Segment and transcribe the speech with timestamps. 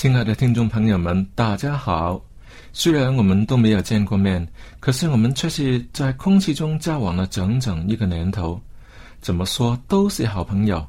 [0.00, 2.18] 亲爱的听众朋友们，大家好。
[2.72, 4.48] 虽然我们都没有见过面，
[4.80, 8.58] 可是我们却是在空气中交往了整整一个年头。
[9.20, 10.82] 怎么说都是好朋友。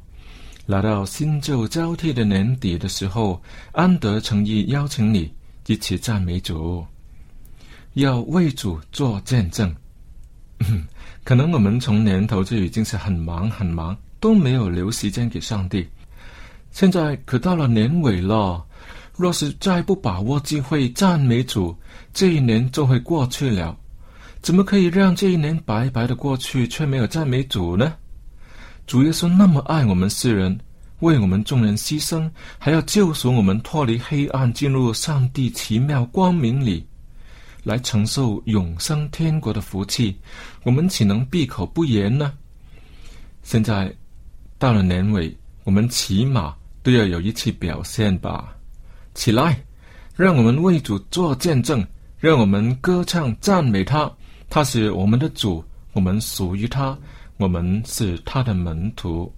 [0.66, 5.30] 来到新旧交替的年底的时候，安德诚意邀请你
[5.68, 6.86] 一起赞美主，
[7.96, 9.75] 要为主做见证。
[11.25, 15.85] 可能我们从年头就已经是很忙很忙，都没有留时间给上帝。
[16.72, 18.66] 现在可到了年尾了。
[19.16, 21.75] 若是再不把握机会赞美主，
[22.13, 23.77] 这一年就会过去了。
[24.41, 27.94] 怎么可以让这一年白白的过去，却没有赞美主呢？
[28.88, 30.59] 主耶稣那么爱我们世人，
[31.01, 36.85] 为我们众人牺牲，还要救赎我们脱离黑暗，进入上帝奇妙光明里，
[37.63, 40.17] 来承受永生天国的福气，
[40.63, 42.33] 我们岂能闭口不言呢？
[43.43, 43.93] 现在
[44.57, 48.55] 到了年尾，我们起码都要有一次表现吧。
[49.13, 49.59] 起来，
[50.16, 51.85] 让我们为主做见证，
[52.17, 54.11] 让我们歌唱赞美他。
[54.49, 55.63] 他是我们的主，
[55.94, 56.97] 我们属于他，
[57.38, 59.31] 我们是他的门徒。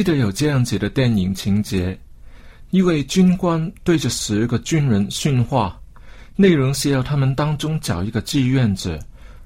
[0.00, 1.94] 记得有这样子的电影情节：
[2.70, 5.78] 一位军官对着十个军人训话，
[6.36, 8.98] 内容是要他们当中找一个志愿者，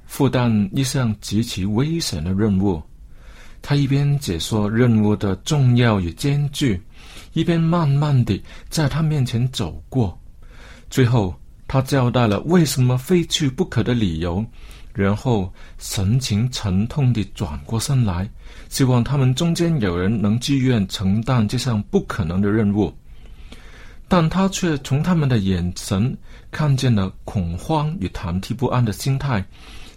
[0.06, 2.80] 负担一项极其危险的任务。
[3.62, 6.80] 他一边解说任务的重要与艰巨，
[7.32, 10.16] 一边慢慢地在他面前走过。
[10.88, 11.34] 最后，
[11.66, 14.46] 他交代了为什么非去不可的理由，
[14.94, 18.28] 然后神情沉痛地转过身来，
[18.68, 22.94] 希望他们中间有人能自愿承担这项不可能的任务。
[24.06, 26.16] 但他却从他们的眼神
[26.52, 29.44] 看见了恐慌与忐忑不安的心态，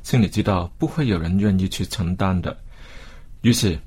[0.02, 2.58] 心里知道不会有人愿意去承担的。
[3.42, 3.78] 于是，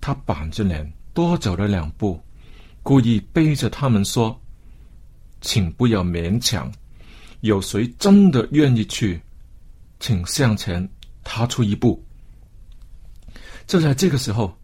[0.00, 2.18] 他板着脸多走了两步，
[2.82, 4.40] 故意背着他们说
[5.42, 6.72] ：“请不要勉强，
[7.40, 9.20] 有谁真的愿意去，
[10.04, 10.86] 请向前
[11.22, 12.04] 踏出一步。”
[13.66, 14.54] 就在这个时候，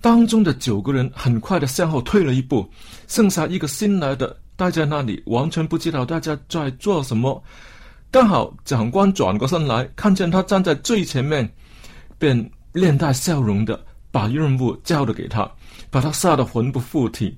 [0.00, 2.66] 当中的九个人很快的向后退了一步，
[3.06, 7.44] 剩下一个新来的待在那里，完全不知道大家在做什么。
[8.10, 11.46] 刚好长官转过身来，看见他站在最前面，
[12.18, 12.50] 便。
[12.72, 15.50] 面带笑容的把任务交了给他，
[15.88, 17.34] 把他吓得魂不附体。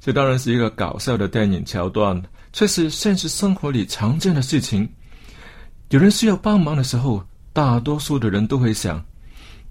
[0.00, 4.88] 这当然是一个搞笑的电影桥段，却是现实生活里常见的事情。
[5.90, 7.20] 有人需要帮忙的时候，
[7.52, 9.04] 大多数的人都会想，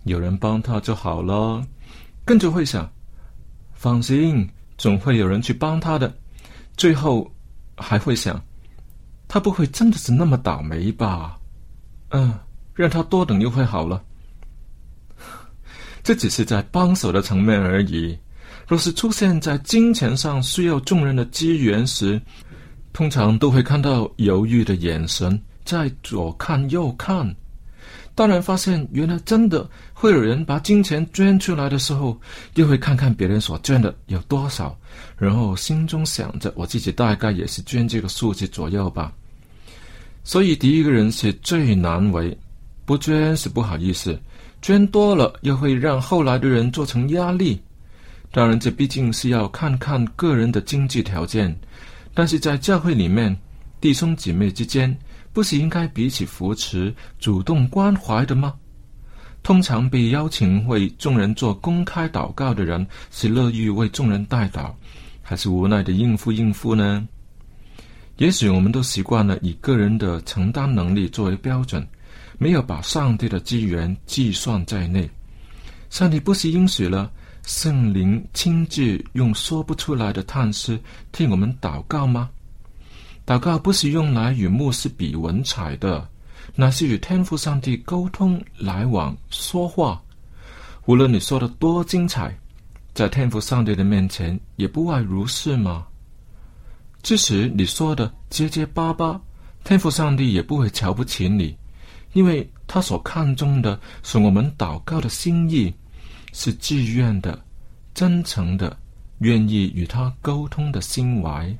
[0.03, 1.65] 有人帮他就好了，
[2.25, 2.91] 跟着会想，
[3.73, 4.47] 放心，
[4.77, 6.13] 总会有人去帮他的。
[6.75, 7.29] 最后
[7.77, 8.41] 还会想，
[9.29, 11.39] 他不会真的是那么倒霉吧？
[12.09, 12.37] 嗯，
[12.73, 14.03] 让他多等一会好了。
[16.03, 18.17] 这只是在帮手的层面而已。
[18.67, 22.21] 若是出现在金钱上需要众人的支援时，
[22.91, 27.35] 通常都会看到犹豫的眼神，在左看右看。
[28.15, 32.19] 当然，发现原来真的会有人把金钱捐出来的时候，
[32.55, 34.75] 又会看看别人所捐的有多少，
[35.15, 39.13] 然后心中想着我自己大概也是捐这个数字左右吧。
[40.23, 42.35] 所以，第一个人是最难为，
[42.83, 44.19] 不捐是不好意思。
[44.61, 47.61] 捐多了又会让后来的人做成压力，
[48.31, 51.55] 当然这毕竟是要看看个人的经济条件。
[52.13, 53.33] 但是在教会里面，
[53.79, 54.93] 弟兄姐妹之间
[55.31, 58.53] 不是应该彼此扶持、主动关怀的吗？
[59.41, 64.73] 通常被邀请为众人做公开祷告的人，是乐于为众人代祷，
[65.21, 67.07] 还是无奈的应付应付呢？
[68.17, 71.87] 也许我们都习惯了以个人的承担能力作为标准。
[72.41, 75.09] 没有把上帝的资源计算在内，
[75.89, 77.11] 上帝不是应许了
[77.45, 80.79] 圣灵亲自用说不出来的叹息
[81.11, 82.29] 替我们祷告吗？
[83.29, 86.09] 祷告不是用来与牧师比文采的，
[86.55, 90.01] 乃是与天父上帝沟通来往说话。
[90.87, 92.35] 无论你说的多精彩，
[92.95, 95.85] 在天父上帝的面前也不外如是吗？
[97.03, 99.21] 即使你说的结结巴巴，
[99.63, 101.55] 天父上帝也不会瞧不起你。
[102.13, 105.71] 因为他所看重的是我们祷告的心意，
[106.33, 107.39] 是自愿的、
[107.93, 108.75] 真诚的、
[109.19, 111.55] 愿意与他沟通的心怀。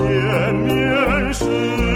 [0.00, 1.89] 前面是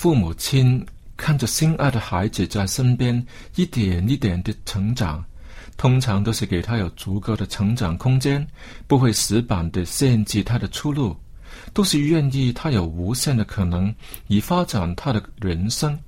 [0.00, 0.82] 父母亲，
[1.14, 3.22] 看着心爱的孩子在身边
[3.56, 5.22] 一点一点的成长，
[5.76, 8.46] 通常都是给他有足够的成长空间，
[8.86, 11.14] 不会死板的限制他的出路，
[11.74, 13.94] 都是愿意他有无限的可能，
[14.26, 15.98] 以发展他的人生。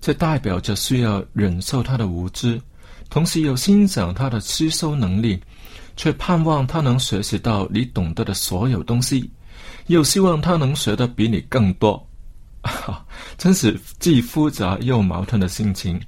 [0.00, 2.62] 这代表着需要忍受他的无知，
[3.10, 5.42] 同时又欣赏他的吸收能力，
[5.96, 9.28] 却盼望他能学习到你懂得的所有东西，
[9.88, 12.00] 又希望他能学得比你更多。
[13.36, 16.00] 真是既复杂又矛盾的心情。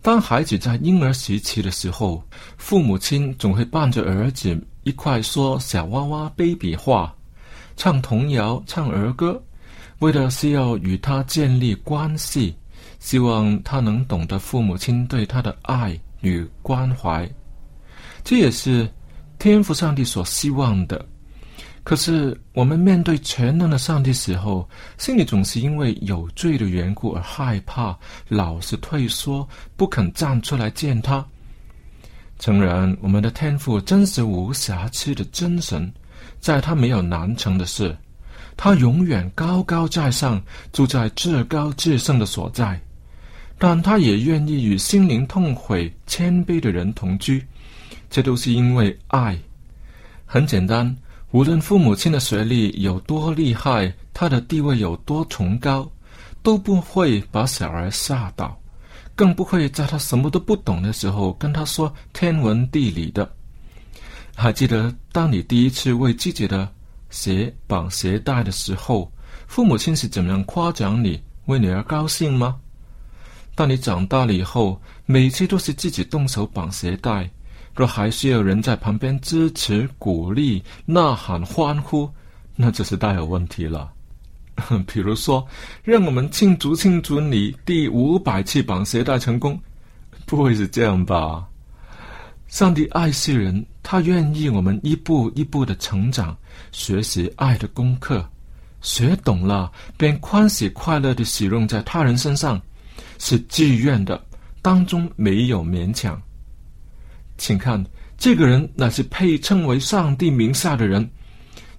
[0.00, 2.22] 当孩子在婴儿时期的时候，
[2.56, 7.14] 父母亲总会伴着儿子一块说小娃娃 baby 话，
[7.76, 9.42] 唱童谣、唱儿歌，
[9.98, 12.54] 为的是要与他建立关系，
[13.00, 17.28] 希望他能懂得父母亲对他的爱与关怀。
[18.22, 18.88] 这也是
[19.38, 21.04] 天父上帝所希望的。
[21.88, 24.68] 可是，我们面对全能的上帝时候，
[24.98, 27.96] 心里总是因为有罪的缘故而害怕，
[28.28, 31.24] 老是退缩，不肯站出来见他。
[32.38, 35.90] 诚然，我们的天父真是无瑕疵的真神，
[36.38, 37.96] 在他没有难成的事，
[38.54, 40.38] 他永远高高在上，
[40.74, 42.78] 住在至高至圣的所在。
[43.56, 47.42] 但他也愿意与心灵痛悔、谦卑的人同居，
[48.10, 49.38] 这都是因为爱。
[50.26, 50.94] 很简单。
[51.30, 55.86] 无论父母亲的学历有多厉害，他的地位有多崇高，
[56.42, 58.58] 都不会把小儿吓倒，
[59.14, 63.30] 更不会在他什么都不懂的时候跟他说天文地理的。
[64.34, 66.66] 还记得当你第一次为自己的
[67.10, 69.12] 鞋绑鞋带的时候，
[69.46, 72.56] 父母亲是怎么样夸奖你，为女儿高兴吗？
[73.54, 77.28] 当你长大了以后，每次都是自己动手绑鞋带。
[77.78, 82.10] 若还需要人在旁边支持、鼓励、呐喊、欢呼，
[82.56, 83.88] 那就是大有问题了。
[84.84, 85.46] 比如说，
[85.84, 89.56] 让我们庆祝庆祝你第五百次绑鞋带成功，
[90.26, 91.46] 不会是这样吧？
[92.48, 96.36] 上帝爱世人，他愿意我们一步一步的成长，
[96.72, 98.28] 学习爱的功课，
[98.80, 102.60] 学懂了便欢喜快乐的使用在他人身上，
[103.20, 104.20] 是自愿的，
[104.60, 106.20] 当中没有勉强。
[107.38, 107.82] 请看，
[108.18, 111.08] 这个人乃是配称为上帝名下的人，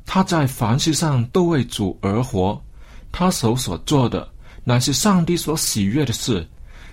[0.05, 2.59] 他在凡事上都为主而活，
[3.11, 4.27] 他手所做的
[4.63, 6.47] 乃是上帝所喜悦的事，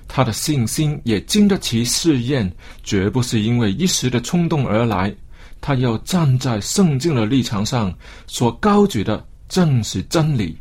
[0.09, 2.53] 他的信心也经得起试验，
[2.83, 5.15] 绝不是因为一时的冲动而来。
[5.61, 7.93] 他要站在圣经的立场上，
[8.27, 10.57] 所高举的正是真理。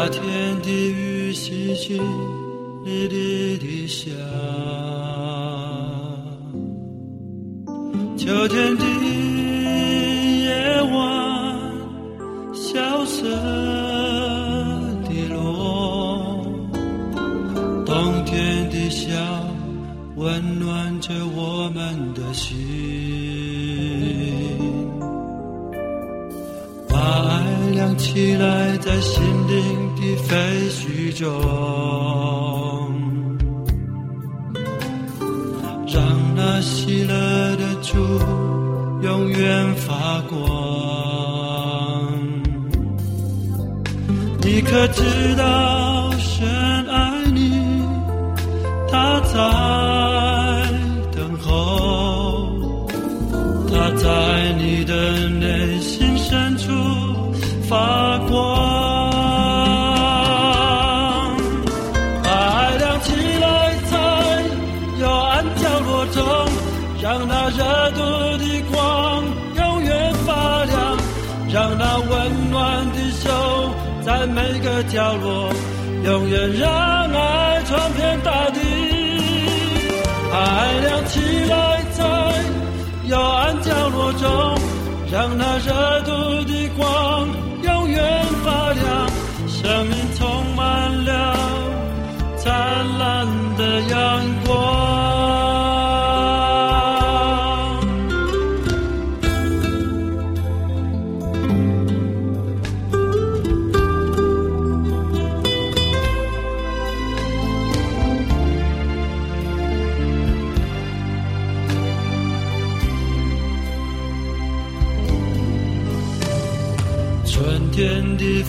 [0.00, 0.22] 夏天
[0.62, 2.00] 的雨淅淅
[2.86, 4.10] 沥沥地下，
[8.16, 8.84] 秋天的
[10.38, 10.94] 夜晚
[12.54, 13.28] 萧瑟
[15.06, 16.42] 地落，
[17.84, 19.10] 冬天的笑。
[20.16, 22.56] 温暖着我们的心，
[26.88, 30.34] 把爱亮起来，在心灵的废
[30.70, 31.28] 墟中，
[35.86, 36.02] 让
[36.34, 37.12] 那喜乐
[37.56, 37.98] 的烛
[39.02, 40.38] 永远发光。
[44.42, 45.02] 你可知
[45.36, 45.69] 道
[74.84, 75.50] 角落，
[76.04, 76.68] 永远让
[77.12, 78.58] 爱传遍大地。
[80.32, 82.04] 爱亮起来，在
[83.06, 84.58] 幽暗角落中，
[85.10, 87.28] 让那热度的光
[87.62, 89.10] 永远发亮，
[89.48, 91.36] 生命充满了
[92.36, 92.48] 灿
[92.98, 94.89] 烂的阳光。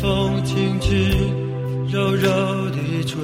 [0.01, 0.89] 风轻轻
[1.87, 2.27] 柔柔
[2.71, 3.21] 地吹，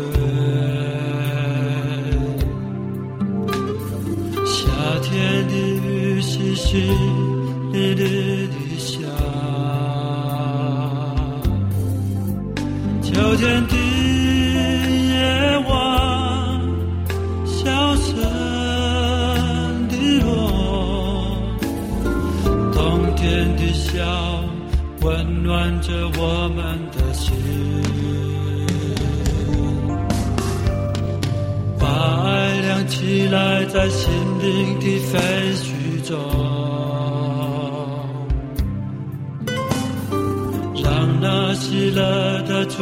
[41.20, 42.82] 那喜乐的主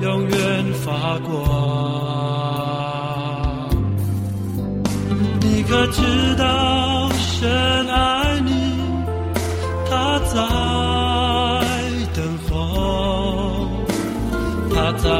[0.00, 1.30] 永远发光。
[5.40, 6.02] 你可知
[6.36, 8.50] 道，深爱你，
[9.90, 10.34] 他在。
[12.16, 13.68] 等候，
[14.74, 15.10] 他在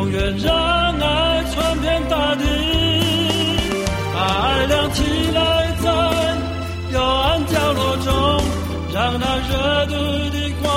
[0.00, 2.42] 永远让爱传遍大地，
[4.14, 5.02] 把爱亮起
[5.34, 5.40] 来。
[5.82, 5.88] 在
[6.90, 8.10] 幽暗角落中，
[8.94, 9.52] 让那热
[9.88, 9.92] 度
[10.30, 10.68] 的光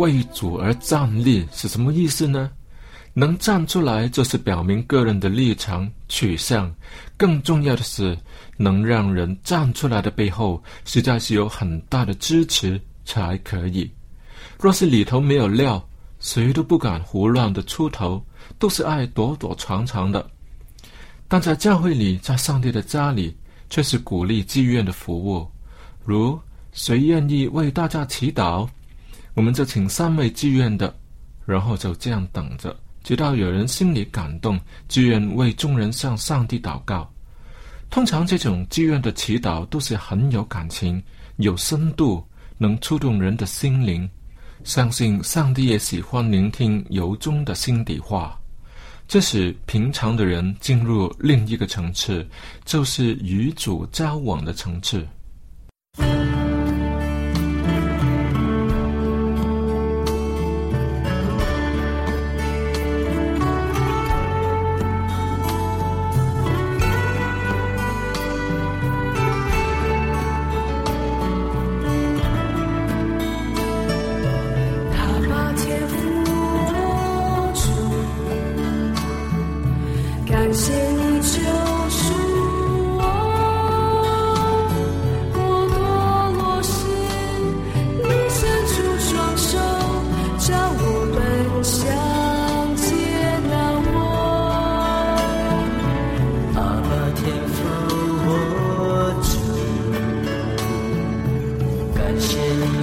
[0.00, 2.50] 为主而站立是什么意思呢？
[3.12, 6.74] 能站出来，就是表明个人的立场取向。
[7.18, 8.16] 更重要的是，
[8.56, 13.90] 能让人站出来的背后，实在是有很大的支持才可以。
[14.58, 15.86] 若是里头没有料，
[16.18, 18.24] 谁都不敢胡乱的出头，
[18.58, 20.24] 都是爱躲躲藏藏的。
[21.28, 23.36] 但在教会里，在上帝的家里，
[23.68, 25.46] 却是鼓励自愿的服务。
[26.06, 26.40] 如
[26.72, 28.66] 谁愿意为大家祈祷？
[29.34, 30.94] 我们就请三位妓院的，
[31.46, 37.10] 然后就这样等着，直到有人心里感动，妓院为众人向上帝祷告。
[37.88, 41.02] 通常这种妓院的祈祷都是很有感情、
[41.36, 42.24] 有深度，
[42.56, 44.08] 能触动人的心灵。
[44.62, 48.38] 相信上帝也喜欢聆听由衷的心底话，
[49.08, 52.28] 这使平常的人进入另一个层次，
[52.64, 55.06] 就是与主交往的层次。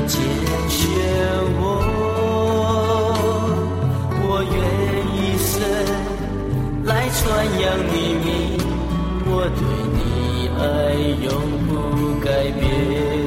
[0.07, 0.15] 拣
[0.69, 0.79] 选
[1.59, 1.65] 我，
[4.23, 4.55] 我愿
[5.13, 5.51] 一生
[6.85, 7.19] 来传
[7.59, 8.25] 扬你名，
[9.25, 9.61] 我对
[9.97, 9.99] 你
[10.57, 10.63] 爱
[11.25, 11.27] 永
[11.67, 11.69] 不
[12.23, 13.26] 改变。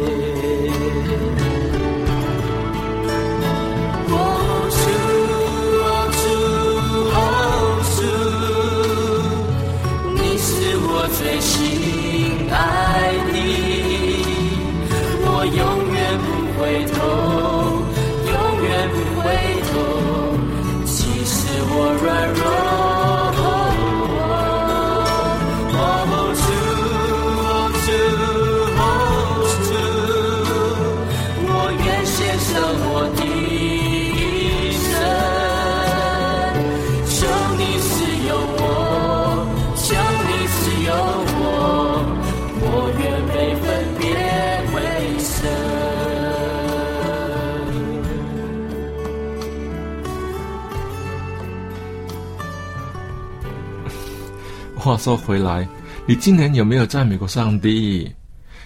[54.91, 55.69] 话说回来，
[56.05, 58.11] 你今年有没有赞美过上帝？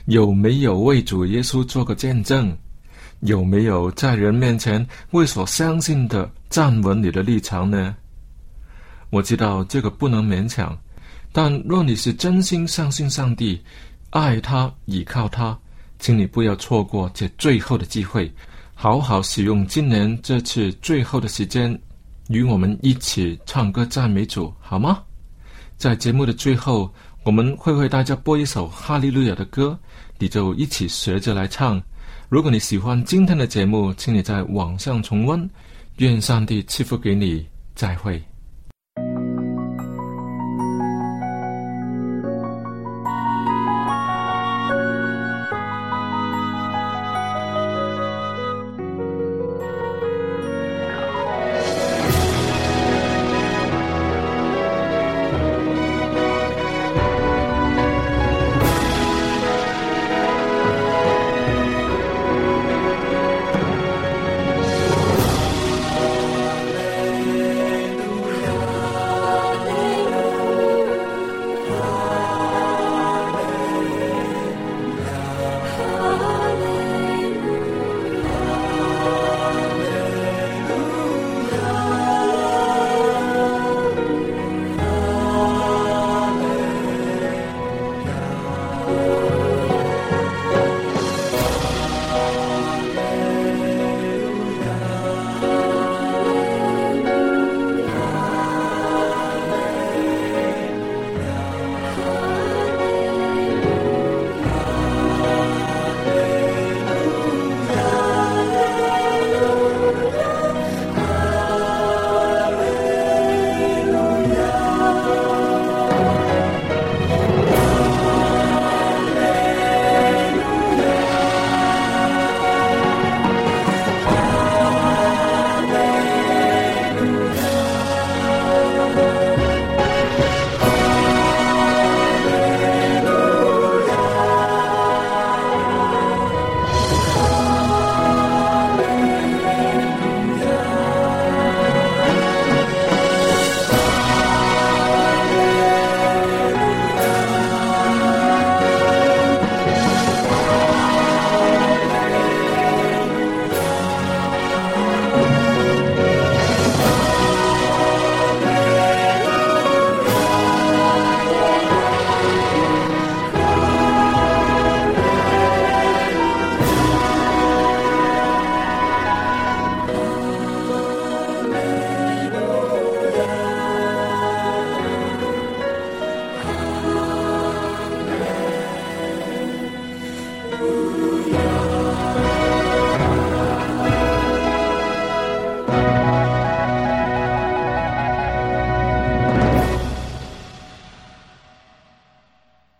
[0.06, 2.56] 有没有为主耶稣做个见证？
[3.20, 7.94] 有没有在人面前为所相信的站稳你的立场呢？
[9.10, 10.74] 我知道这个不能勉强，
[11.30, 13.62] 但若你是真心相信上帝，
[14.08, 15.54] 爱他、倚靠他，
[15.98, 18.32] 请你不要错过这最后的机会，
[18.72, 21.78] 好好使用今年这次最后的时间，
[22.30, 25.02] 与我们一起唱歌赞美主，好吗？
[25.84, 26.90] 在节目的最后，
[27.24, 29.78] 我们会为大家播一首哈利路亚的歌，
[30.18, 31.78] 你就一起学着来唱。
[32.30, 35.46] 如果你喜欢今天的节目，请你在网上重温。
[35.98, 38.18] 愿上帝赐福给你，再会。